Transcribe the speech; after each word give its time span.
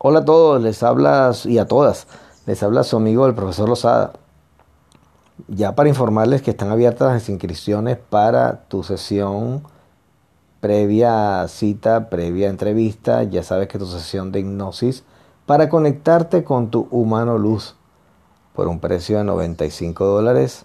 Hola 0.00 0.20
a 0.20 0.24
todos, 0.24 0.62
les 0.62 0.84
hablas 0.84 1.44
y 1.44 1.58
a 1.58 1.66
todas, 1.66 2.06
les 2.46 2.62
habla 2.62 2.84
su 2.84 2.96
amigo 2.96 3.26
el 3.26 3.34
profesor 3.34 3.68
Lozada. 3.68 4.12
Ya 5.48 5.74
para 5.74 5.88
informarles 5.88 6.40
que 6.40 6.52
están 6.52 6.70
abiertas 6.70 7.12
las 7.12 7.28
inscripciones 7.28 7.98
para 7.98 8.68
tu 8.68 8.84
sesión 8.84 9.64
previa 10.60 11.48
cita, 11.48 12.10
previa 12.10 12.48
entrevista, 12.48 13.24
ya 13.24 13.42
sabes 13.42 13.66
que 13.66 13.80
tu 13.80 13.86
sesión 13.86 14.30
de 14.30 14.38
hipnosis 14.38 15.02
para 15.46 15.68
conectarte 15.68 16.44
con 16.44 16.70
tu 16.70 16.86
humano 16.92 17.36
luz 17.36 17.74
por 18.54 18.68
un 18.68 18.78
precio 18.78 19.18
de 19.18 19.24
95 19.24 20.04
dólares. 20.04 20.64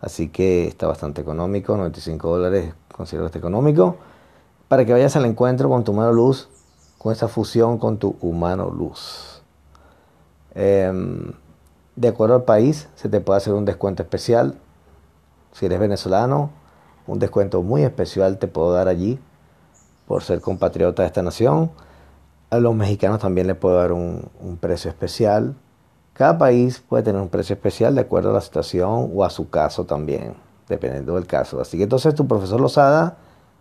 Así 0.00 0.30
que 0.30 0.66
está 0.66 0.88
bastante 0.88 1.20
económico, 1.22 1.76
95 1.76 2.28
dólares 2.28 2.74
considero 2.92 3.26
está 3.26 3.38
económico. 3.38 3.98
Para 4.66 4.84
que 4.84 4.92
vayas 4.92 5.14
al 5.14 5.26
encuentro 5.26 5.68
con 5.68 5.84
tu 5.84 5.92
humano 5.92 6.12
luz 6.12 6.48
con 7.02 7.12
esa 7.12 7.26
fusión 7.26 7.78
con 7.78 7.98
tu 7.98 8.14
humano 8.20 8.70
luz. 8.70 9.42
Em, 10.54 11.32
de 11.96 12.08
acuerdo 12.08 12.36
al 12.36 12.44
país, 12.44 12.88
se 12.94 13.08
te 13.08 13.20
puede 13.20 13.38
hacer 13.38 13.54
un 13.54 13.64
descuento 13.64 14.04
especial. 14.04 14.54
Si 15.50 15.66
eres 15.66 15.80
venezolano, 15.80 16.50
un 17.08 17.18
descuento 17.18 17.60
muy 17.62 17.82
especial 17.82 18.38
te 18.38 18.46
puedo 18.46 18.72
dar 18.72 18.86
allí 18.86 19.18
por 20.06 20.22
ser 20.22 20.40
compatriota 20.40 21.02
de 21.02 21.08
esta 21.08 21.22
nación. 21.22 21.72
A 22.50 22.58
los 22.58 22.72
mexicanos 22.76 23.18
también 23.18 23.48
les 23.48 23.56
puedo 23.56 23.78
dar 23.78 23.90
un, 23.90 24.30
precio 24.60 24.88
especial. 24.88 25.56
Cada 26.12 26.38
país 26.38 26.84
puede 26.88 27.02
tener 27.02 27.20
un 27.20 27.30
precio 27.30 27.54
especial 27.54 27.96
de 27.96 28.02
acuerdo 28.02 28.30
a 28.30 28.34
la 28.34 28.40
situación 28.40 29.10
o 29.12 29.24
a 29.24 29.30
su 29.30 29.50
caso 29.50 29.86
también, 29.86 30.34
dependiendo 30.68 31.16
del 31.16 31.26
caso. 31.26 31.60
Así 31.60 31.78
que 31.78 31.82
entonces 31.82 32.14
tu 32.14 32.28
profesor 32.28 32.60
Lozada 32.60 33.16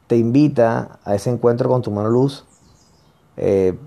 te 0.05 0.16
invita 0.16 0.99
a 1.04 1.16
ese 1.16 1.32
encuentro 1.32 1.70
con 1.70 1.82
tu 1.82 1.90
mano 1.90 2.10
luz 2.10 2.46
eh, 3.38 3.77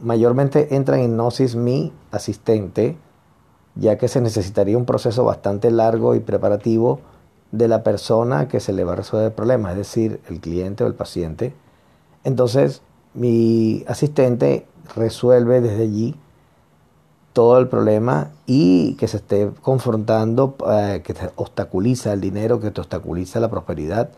mayormente 0.00 0.74
entra 0.74 0.98
en 0.98 1.04
hipnosis 1.04 1.56
mi 1.56 1.92
asistente, 2.10 2.96
ya 3.74 3.98
que 3.98 4.08
se 4.08 4.20
necesitaría 4.20 4.78
un 4.78 4.84
proceso 4.84 5.24
bastante 5.24 5.70
largo 5.70 6.14
y 6.14 6.20
preparativo 6.20 7.00
de 7.52 7.68
la 7.68 7.82
persona 7.82 8.48
que 8.48 8.60
se 8.60 8.72
le 8.72 8.84
va 8.84 8.92
a 8.92 8.96
resolver 8.96 9.26
el 9.26 9.32
problema, 9.32 9.70
es 9.72 9.76
decir, 9.76 10.20
el 10.28 10.40
cliente 10.40 10.84
o 10.84 10.86
el 10.86 10.94
paciente. 10.94 11.54
Entonces, 12.24 12.82
mi 13.14 13.84
asistente 13.86 14.66
resuelve 14.96 15.60
desde 15.60 15.84
allí 15.84 16.16
todo 17.32 17.58
el 17.58 17.68
problema 17.68 18.30
y 18.46 18.94
que 18.94 19.08
se 19.08 19.18
esté 19.18 19.50
confrontando, 19.60 20.56
eh, 20.70 21.02
que 21.04 21.14
te 21.14 21.30
obstaculiza 21.36 22.12
el 22.12 22.20
dinero, 22.20 22.60
que 22.60 22.70
te 22.70 22.80
obstaculiza 22.80 23.40
la 23.40 23.50
prosperidad, 23.50 24.10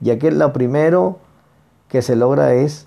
ya 0.00 0.18
que 0.18 0.30
lo 0.30 0.52
primero 0.52 1.18
que 1.88 2.02
se 2.02 2.16
logra 2.16 2.54
es 2.54 2.86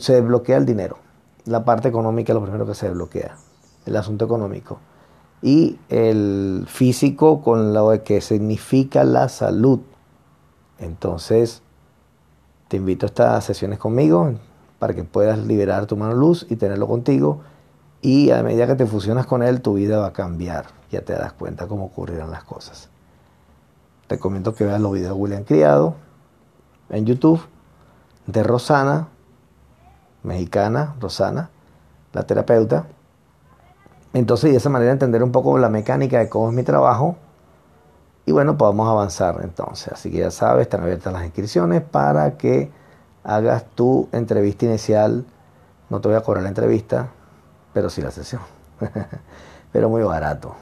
se 0.00 0.12
desbloquea 0.14 0.56
el 0.56 0.66
dinero. 0.66 0.98
La 1.44 1.64
parte 1.64 1.88
económica 1.88 2.32
es 2.32 2.34
lo 2.34 2.42
primero 2.42 2.66
que 2.66 2.74
se 2.74 2.86
desbloquea, 2.88 3.36
el 3.86 3.96
asunto 3.96 4.24
económico. 4.24 4.78
Y 5.40 5.78
el 5.88 6.66
físico 6.68 7.42
con 7.42 7.72
lo 7.72 8.02
que 8.02 8.20
significa 8.20 9.04
la 9.04 9.28
salud. 9.28 9.80
Entonces, 10.78 11.62
te 12.68 12.76
invito 12.76 13.06
a 13.06 13.08
estas 13.08 13.44
sesiones 13.44 13.78
conmigo 13.78 14.34
para 14.78 14.94
que 14.94 15.04
puedas 15.04 15.38
liberar 15.38 15.86
tu 15.86 15.96
mano 15.96 16.14
luz 16.14 16.46
y 16.50 16.56
tenerlo 16.56 16.86
contigo. 16.86 17.40
Y 18.02 18.30
a 18.30 18.42
medida 18.42 18.66
que 18.66 18.74
te 18.74 18.86
fusionas 18.86 19.26
con 19.26 19.42
él, 19.42 19.60
tu 19.60 19.74
vida 19.74 19.98
va 19.98 20.08
a 20.08 20.12
cambiar. 20.12 20.66
Ya 20.90 21.02
te 21.02 21.12
das 21.14 21.32
cuenta 21.32 21.66
cómo 21.66 21.86
ocurrirán 21.86 22.30
las 22.30 22.44
cosas. 22.44 22.88
Te 24.06 24.18
comento 24.18 24.54
que 24.54 24.64
veas 24.64 24.80
los 24.80 24.92
videos 24.92 25.14
de 25.14 25.20
William 25.20 25.44
Criado 25.44 25.94
en 26.90 27.04
YouTube, 27.06 27.40
de 28.26 28.42
Rosana, 28.42 29.08
mexicana, 30.22 30.94
Rosana, 31.00 31.50
la 32.12 32.24
terapeuta. 32.24 32.86
Entonces, 34.12 34.50
de 34.50 34.56
esa 34.56 34.70
manera 34.70 34.92
entender 34.92 35.22
un 35.22 35.32
poco 35.32 35.58
la 35.58 35.68
mecánica 35.68 36.18
de 36.18 36.28
cómo 36.28 36.48
es 36.48 36.54
mi 36.54 36.62
trabajo. 36.62 37.16
Y 38.26 38.32
bueno, 38.32 38.58
podemos 38.58 38.88
avanzar 38.88 39.40
entonces. 39.42 39.92
Así 39.92 40.10
que 40.10 40.18
ya 40.18 40.30
sabes, 40.30 40.62
están 40.62 40.82
abiertas 40.82 41.12
las 41.12 41.24
inscripciones 41.24 41.82
para 41.82 42.36
que 42.36 42.70
hagas 43.24 43.64
tu 43.74 44.08
entrevista 44.12 44.66
inicial. 44.66 45.24
No 45.90 46.00
te 46.00 46.08
voy 46.08 46.16
a 46.16 46.20
cobrar 46.20 46.42
la 46.42 46.50
entrevista, 46.50 47.08
pero 47.72 47.88
sí 47.90 48.02
la 48.02 48.10
sesión. 48.10 48.42
pero 49.72 49.88
muy 49.88 50.02
barato. 50.02 50.54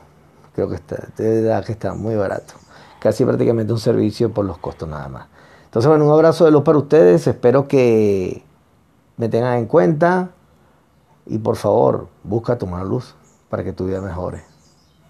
Creo 0.55 0.69
que 0.69 0.77
está, 0.77 0.97
de 1.17 1.63
que 1.67 1.73
está 1.73 1.95
muy 1.95 2.15
barato. 2.15 2.55
Casi 3.01 3.25
prácticamente 3.25 3.73
un 3.73 3.81
servicio 3.81 4.33
por 4.33 4.45
los 4.45 4.59
costos 4.59 4.89
nada 4.89 5.09
más. 5.09 5.27
Entonces, 5.65 5.89
bueno, 5.89 6.07
un 6.07 6.13
abrazo 6.13 6.45
de 6.45 6.51
luz 6.51 6.63
para 6.63 6.79
ustedes. 6.79 7.27
Espero 7.27 7.69
que 7.69 8.46
me 9.17 9.29
tengan 9.29 9.59
en 9.59 9.67
cuenta 9.67 10.31
y 11.27 11.39
por 11.39 11.57
favor 11.57 12.09
busca 12.23 12.59
tu 12.59 12.67
luz 12.85 13.15
para 13.49 13.65
que 13.65 13.73
tu 13.73 13.87
vida 13.87 14.01
mejore. 14.01 14.56